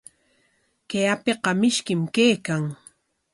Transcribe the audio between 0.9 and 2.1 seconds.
apiqa mishkim